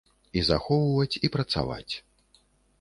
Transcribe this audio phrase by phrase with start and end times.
[0.39, 1.93] І захоўваць і працаваць.